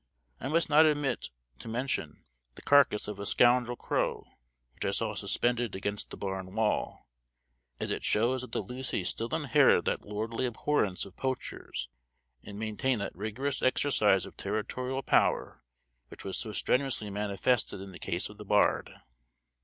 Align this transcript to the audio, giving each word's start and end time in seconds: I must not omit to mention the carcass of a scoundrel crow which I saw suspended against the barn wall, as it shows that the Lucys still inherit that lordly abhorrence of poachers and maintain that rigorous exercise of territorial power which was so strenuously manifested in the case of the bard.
I 0.39 0.47
must 0.47 0.67
not 0.67 0.87
omit 0.87 1.29
to 1.59 1.67
mention 1.67 2.25
the 2.55 2.63
carcass 2.63 3.07
of 3.07 3.19
a 3.19 3.25
scoundrel 3.27 3.75
crow 3.77 4.25
which 4.73 4.83
I 4.85 4.89
saw 4.89 5.13
suspended 5.13 5.75
against 5.75 6.09
the 6.09 6.17
barn 6.17 6.55
wall, 6.55 7.07
as 7.79 7.91
it 7.91 8.03
shows 8.03 8.41
that 8.41 8.51
the 8.51 8.63
Lucys 8.63 9.09
still 9.09 9.27
inherit 9.31 9.85
that 9.85 10.01
lordly 10.01 10.47
abhorrence 10.47 11.05
of 11.05 11.15
poachers 11.15 11.87
and 12.41 12.57
maintain 12.57 12.97
that 12.97 13.15
rigorous 13.15 13.61
exercise 13.61 14.25
of 14.25 14.35
territorial 14.35 15.03
power 15.03 15.61
which 16.07 16.23
was 16.25 16.35
so 16.35 16.51
strenuously 16.51 17.11
manifested 17.11 17.79
in 17.79 17.91
the 17.91 17.99
case 17.99 18.27
of 18.27 18.39
the 18.39 18.45
bard. 18.45 18.91